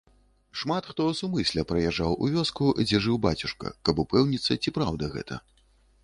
[0.59, 5.39] Шмат хто сумысля прыязджаў у вёску, дзе жыў бацюшка, каб упэўніцца, ці праўда гэта.